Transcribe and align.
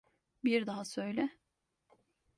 Bir 0.43 0.67
daha 0.67 0.85
söyle. 0.85 1.29